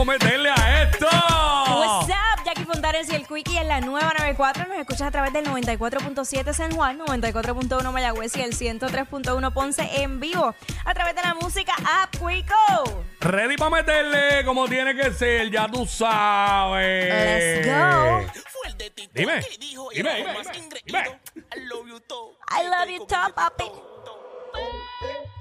[0.00, 1.06] vamos a meterle a esto.
[1.06, 4.66] What's up, Jackie Fontanes y el Quickie en la nueva 94.
[4.66, 10.18] Nos escuchas a través del 94.7 San Juan, 94.1 Mayagüez y el 103.1 Ponce en
[10.18, 10.54] vivo.
[10.84, 13.04] A través de la música App Quico.
[13.20, 17.64] Ready para meterle como tiene que ser, ya tú sabes.
[17.64, 18.42] Let's go.
[18.48, 20.48] Fue el de Tito Dime, que dijo dime, dime, más
[20.86, 21.20] dime.
[21.54, 22.38] I love you todo.
[22.48, 23.70] I love you top, papi.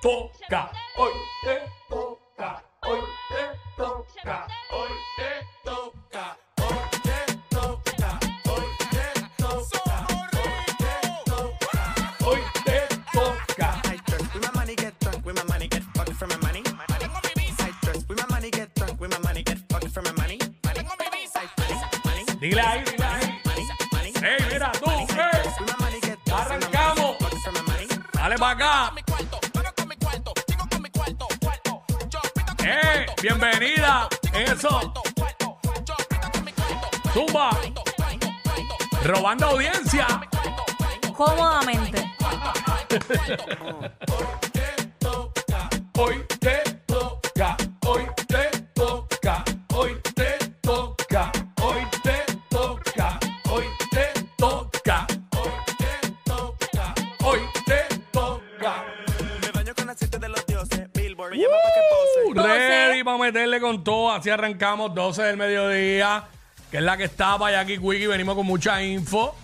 [0.00, 1.12] Toca, hoy
[1.44, 2.13] te toca,
[22.44, 23.40] Dile ahí, dile ahí.
[24.22, 25.06] Ey, mira tú, ey.
[26.30, 27.16] Arrancamos.
[28.12, 28.92] Dale para acá.
[32.62, 34.08] Eh, cuarto, bienvenida.
[34.34, 34.92] Eso,
[37.14, 37.48] zumba.
[39.04, 40.06] Robando audiencia.
[41.16, 42.12] Cómodamente.
[45.96, 46.73] Hoy te
[64.24, 66.24] Así arrancamos 12 del mediodía,
[66.70, 68.06] que es la que está para aquí Wiki.
[68.06, 69.34] Venimos con mucha info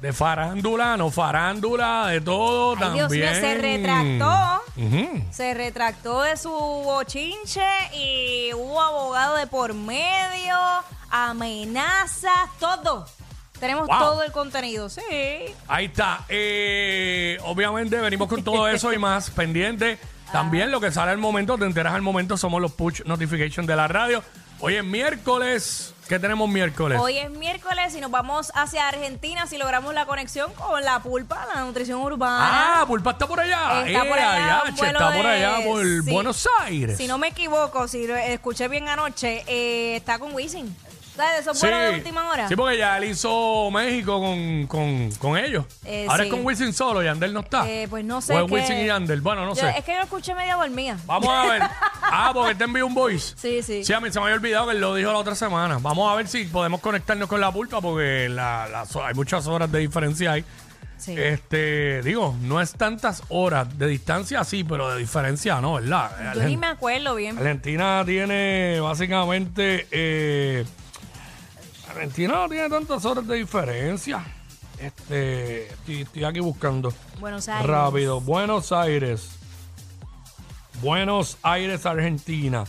[0.00, 3.30] de farándula, no farándula, de todo Ay, Dios también.
[3.30, 4.62] mío, se retractó.
[5.30, 10.56] Se retractó de su bochinche y hubo abogado de por medio,
[11.08, 13.06] amenazas, todo.
[13.60, 13.98] Tenemos Wow.
[14.00, 15.02] todo el contenido, sí.
[15.68, 16.24] Ahí está.
[16.28, 20.00] Eh, obviamente venimos con todo eso y más pendiente.
[20.34, 23.76] También lo que sale al momento, te enteras al momento, somos los push notification de
[23.76, 24.20] la radio.
[24.58, 25.94] Hoy es miércoles.
[26.08, 26.98] ¿Qué tenemos miércoles?
[27.00, 31.46] Hoy es miércoles y nos vamos hacia Argentina si logramos la conexión con la pulpa,
[31.54, 32.80] la nutrición urbana.
[32.80, 33.86] Ah, Pulpa está por allá.
[33.86, 36.10] Está por Eh, allá, vuelo está por allá, por sí.
[36.10, 36.96] Buenos Aires.
[36.98, 40.76] Si no me equivoco, si lo escuché bien anoche, eh, está con Wisin.
[41.16, 41.40] ¿Sabes?
[41.42, 42.48] Esos vuelos de última hora.
[42.48, 45.64] Sí, porque ya él hizo México con, con, con ellos.
[45.84, 46.28] Eh, Ahora sí.
[46.28, 47.68] es con Wisin solo, Yandel no está.
[47.70, 49.20] Eh, pues no sé O es qué- Wisin y Yandel.
[49.20, 49.70] Bueno, no Yo- sé.
[49.78, 50.96] Es que yo lo escuché media dormida.
[51.06, 51.62] Vamos a ver.
[52.16, 53.34] Ah, porque él te envió un voice.
[53.36, 53.82] Sí, sí.
[53.82, 55.78] Sí, a mí se me había olvidado que él lo dijo la otra semana.
[55.80, 59.72] Vamos a ver si podemos conectarnos con la pulpa porque la- las- hay muchas horas
[59.72, 60.44] de diferencia ahí.
[60.96, 61.14] Sí.
[61.18, 66.34] Este, digo, no es tantas horas de distancia sí, pero de diferencia no, ¿verdad?
[66.34, 67.36] Yo ni me acuerdo bien.
[67.36, 70.64] Argentina tiene básicamente eh,
[71.94, 74.24] Argentina no tiene tantas horas de diferencia.
[74.78, 77.66] Este, estoy, estoy aquí buscando Buenos Aires.
[77.66, 78.20] rápido.
[78.20, 79.30] Buenos Aires.
[80.82, 82.64] Buenos Aires, Argentina.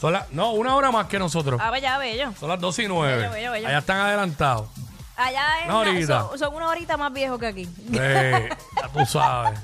[0.00, 1.58] Son las- no, una hora más que nosotros.
[1.62, 2.32] Ah, ya, bello.
[2.38, 3.16] Son las 2 y 9.
[3.16, 3.68] Bello, bello, bello.
[3.68, 4.68] Allá están adelantados.
[5.16, 5.70] Allá es
[6.06, 7.68] Una son, son una horita más viejos que aquí.
[7.94, 9.58] Eh, ya tú sabes.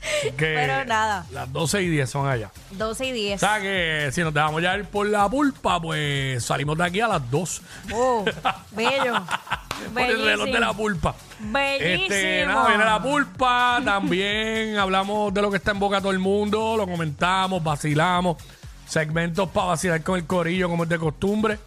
[0.36, 1.26] Que Pero nada.
[1.30, 2.50] Las 12 y 10 son allá.
[2.72, 3.42] 12 y 10.
[3.42, 7.00] O sea que si nos dejamos ya ir por la pulpa, pues salimos de aquí
[7.00, 7.62] a las 2.
[7.92, 8.24] Oh,
[8.72, 9.14] bello.
[9.92, 11.14] por el reloj de la pulpa.
[11.38, 12.02] Bellísimo.
[12.04, 13.80] Este, nada, viene la pulpa.
[13.84, 16.76] También hablamos de lo que está en boca de todo el mundo.
[16.76, 18.36] Lo comentamos, vacilamos.
[18.86, 21.58] Segmentos para vacilar con el corillo, como es de costumbre.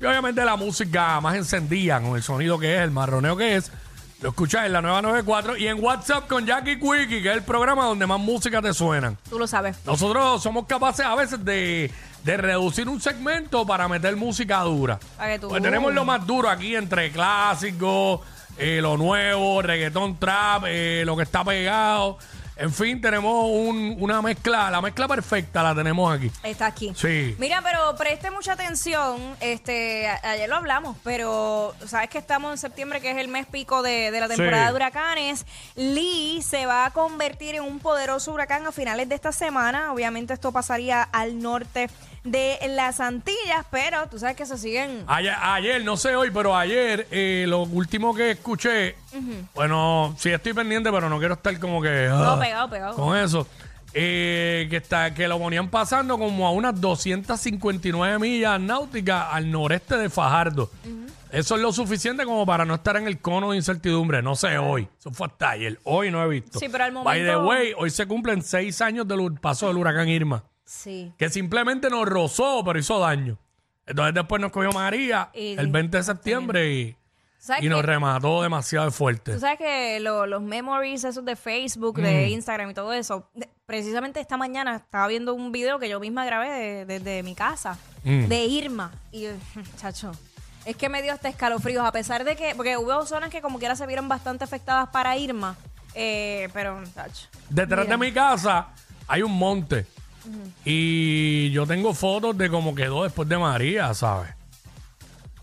[0.00, 3.70] Y obviamente la música más encendida, con el sonido que es, el marroneo que es.
[4.22, 7.42] Lo escuchas en la nueva 94 y en WhatsApp con Jackie Quickie, que es el
[7.42, 9.16] programa donde más música te suenan.
[9.30, 9.78] Tú lo sabes.
[9.86, 11.90] Nosotros somos capaces a veces de,
[12.22, 14.98] de reducir un segmento para meter música dura.
[15.16, 18.20] Para que tú- Pues tenemos lo más duro aquí entre clásicos,
[18.58, 22.18] eh, lo nuevo, reggaetón trap, eh, lo que está pegado.
[22.60, 26.30] En fin, tenemos un- una mezcla, la mezcla perfecta la tenemos aquí.
[26.42, 26.92] Está aquí.
[26.94, 27.34] Sí.
[27.38, 29.18] Mira, pero preste mucha atención.
[29.40, 33.46] Este, a- ayer lo hablamos, pero sabes que estamos en septiembre, que es el mes
[33.46, 34.68] pico de, de la temporada Sí.
[34.72, 35.46] de huracanes.
[35.74, 39.92] Lee se va a convertir en un poderoso huracán a finales de esta semana.
[39.94, 41.88] Obviamente esto pasaría al norte
[42.24, 45.04] de las Antillas, pero tú sabes que se siguen.
[45.06, 48.94] Ayer, ayer, no sé hoy, pero ayer, eh, lo último que escuché,
[49.54, 52.06] bueno, sí estoy pendiente, pero no quiero estar como que...
[52.08, 52.94] No, ah, pegado, pegado.
[52.96, 53.46] Con eso.
[53.94, 59.96] eh, que, está, que lo ponían pasando como a unas 259 millas náuticas al noreste
[59.96, 60.70] de Fajardo.
[61.32, 64.20] Eso es lo suficiente como para no estar en el cono de incertidumbre.
[64.20, 64.88] No sé hoy.
[64.98, 65.78] Eso fue hasta ayer.
[65.84, 66.58] Hoy no he visto.
[66.58, 69.68] Sí, pero al By the momento- way, hoy se cumplen seis años del hu- paso
[69.68, 70.42] del huracán Irma.
[70.70, 71.12] Sí.
[71.18, 73.36] Que simplemente nos rozó, pero hizo daño.
[73.86, 76.96] Entonces después nos cogió María Y- el 20 de septiembre y,
[77.38, 77.86] ¿Sabes y nos qué?
[77.88, 79.32] remató demasiado fuerte.
[79.32, 82.30] Tú sabes que lo- los memories esos de Facebook, de Mm.
[82.34, 86.24] Instagram y todo eso, de- precisamente esta mañana estaba viendo un video que yo misma
[86.24, 88.26] grabé de- desde mi casa, Mm.
[88.28, 88.92] de Irma.
[89.10, 89.30] Y, yo,
[89.76, 90.12] chacho,
[90.66, 93.58] es que me dio hasta escalofríos, a pesar de que, porque hubo zonas que como
[93.58, 95.56] quiera se vieron bastante afectadas para Irma,
[95.94, 97.26] eh, pero, chacho.
[97.48, 98.68] Detrás de mi casa
[99.08, 99.84] hay un monte.
[100.64, 104.30] Y yo tengo fotos de cómo quedó después de María, ¿sabes?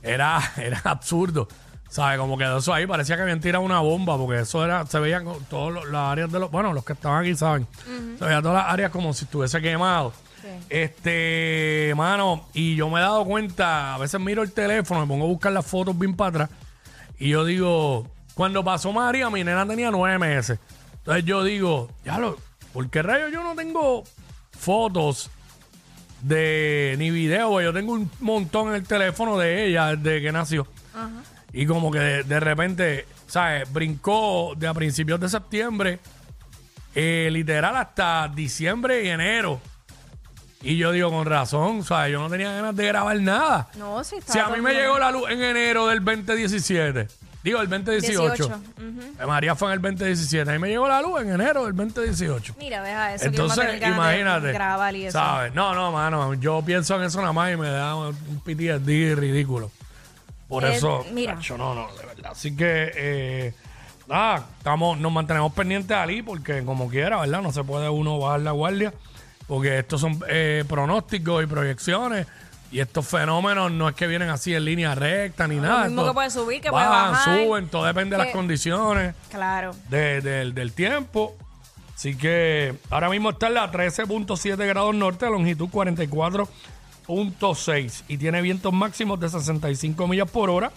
[0.02, 1.48] Era, era absurdo.
[1.90, 2.20] ¿Sabes?
[2.20, 5.26] Como quedó eso ahí, parecía que habían tirado una bomba, porque eso era, se veían
[5.50, 7.66] todas las áreas de los, bueno, los que estaban aquí saben,
[8.20, 10.12] se veían todas las áreas como si estuviese quemado.
[10.42, 10.48] Sí.
[10.70, 15.26] Este, mano, y yo me he dado cuenta, a veces miro el teléfono, me pongo
[15.26, 16.50] a buscar las fotos bien para atrás,
[17.20, 20.60] y yo digo, cuando pasó María, mi nena tenía nueve meses.
[20.98, 22.38] Entonces yo digo, ya lo,
[22.74, 24.04] ¿por qué rayos yo no tengo
[24.68, 25.30] fotos
[26.22, 27.62] de ni video?
[27.62, 30.68] Yo tengo un montón en el teléfono de ella desde que nació.
[31.54, 33.72] Y como que de, de repente, ¿sabes?
[33.72, 36.00] Brincó de a principios de septiembre,
[36.94, 39.62] eh, literal hasta diciembre y enero.
[40.62, 42.12] Y yo digo, con razón, ¿sabes?
[42.12, 43.70] Yo no tenía ganas de grabar nada.
[43.78, 47.08] No, sí, Si a mí me llegó la luz en enero del 2017,
[47.44, 48.36] digo el 2018.
[48.36, 49.02] 18, ujú.
[49.22, 50.50] Eh, María fue en el 2017.
[50.50, 52.56] A mí me llegó la luz en enero del 2018.
[52.60, 53.26] Mira, deja eso.
[53.26, 54.52] Entonces, de imagínate.
[54.52, 55.18] grabar y eso.
[55.18, 55.54] ¿Sabes?
[55.54, 56.34] No, no, mano.
[56.36, 58.14] Yo pienso en eso nada más y me da un
[58.44, 59.72] PTSD ridículo.
[60.48, 61.38] Por Eh, eso, mira.
[61.58, 62.32] no, no, de verdad.
[62.32, 63.54] Así que, eh,
[64.08, 67.42] nada, estamos, nos mantenemos pendientes ahí porque como quiera, ¿verdad?
[67.42, 68.94] No se puede uno bajar la guardia
[69.48, 72.28] porque estos son eh, pronósticos y proyecciones
[72.72, 75.86] y estos fenómenos no es que vienen así en línea recta ni nada.
[75.86, 77.40] mismo Esto que puede subir, que puede bajan, bajar.
[77.46, 79.72] suben, todo depende de las condiciones Claro.
[79.90, 81.36] de- del- del tiempo.
[81.96, 85.68] Así que ahora mismo está en la 13.7 grados norte, longitud
[87.08, 90.72] 44.6 y tiene vientos máximos de 65 millas por hora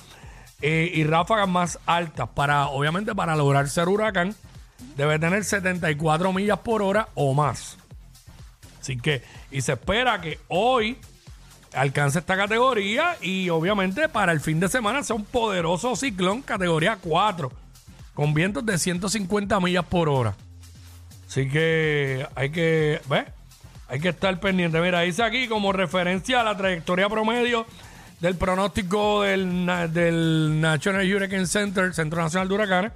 [0.62, 2.28] eh, y ráfagas más altas.
[2.34, 4.34] Para, obviamente, para lograr ser huracán,
[4.96, 7.76] debe tener 74 millas por hora o más.
[8.80, 10.98] Así que, y se espera que hoy
[11.74, 16.98] alcance esta categoría y obviamente para el fin de semana sea un poderoso ciclón categoría
[17.00, 17.52] 4
[18.14, 20.34] con vientos de 150 millas por hora.
[21.28, 23.24] Así que hay que, ¿ves?
[23.88, 24.80] Hay que estar pendiente.
[24.80, 27.66] Mira, dice aquí como referencia a la trayectoria promedio
[28.20, 32.92] del pronóstico del, del National Hurricane Center, Centro Nacional de Huracanes,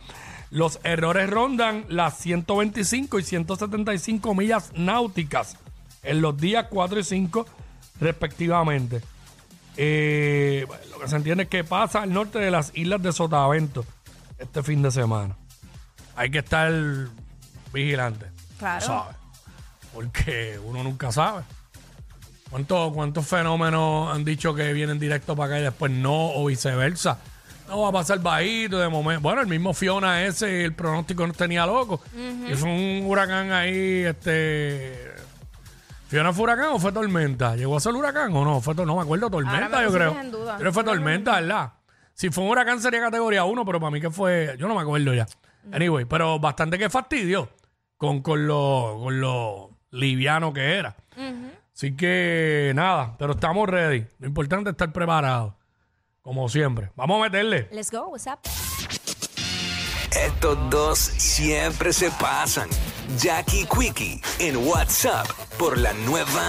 [0.51, 5.57] los errores rondan las 125 y 175 millas náuticas
[6.03, 7.47] en los días 4 y 5
[8.01, 9.01] respectivamente.
[9.77, 13.85] Eh, lo que se entiende es que pasa al norte de las islas de Sotavento
[14.39, 15.37] este fin de semana.
[16.17, 16.73] Hay que estar
[17.73, 18.27] vigilante.
[18.59, 18.87] Claro.
[18.87, 19.17] ¿Sabes?
[19.93, 21.43] Porque uno nunca sabe.
[22.51, 27.19] ¿Cuántos, ¿Cuántos fenómenos han dicho que vienen directo para acá y después no, o viceversa?
[27.69, 29.23] No va a pasar bajito de momento.
[29.23, 32.01] Bueno, el mismo Fiona ese, el pronóstico no tenía loco.
[32.49, 35.14] Y fue un huracán ahí, este.
[36.15, 37.57] ¿Fiona fue huracán o fue tormenta?
[37.57, 38.61] ¿Llegó a ser huracán o no?
[38.61, 40.21] Fue to- no me acuerdo, tormenta, Ahora me yo pusiste creo.
[40.21, 40.55] en duda.
[40.59, 41.73] Pero fue tormenta, ¿verdad?
[42.13, 44.55] Si fue un huracán sería categoría 1, pero para mí que fue.
[44.57, 45.27] Yo no me acuerdo ya.
[45.73, 47.49] Anyway, pero bastante que fastidio
[47.97, 50.95] con, con lo, con lo liviano que era.
[51.75, 54.07] Así que nada, pero estamos ready.
[54.21, 55.55] Lo importante es estar preparados.
[56.23, 56.93] Como siempre.
[56.95, 57.69] Vamos a meterle.
[57.73, 58.39] Let's go, what's up?
[60.17, 62.69] Estos dos siempre se pasan.
[63.19, 65.27] Jackie Quickie en WhatsApp
[65.59, 66.45] por la nueva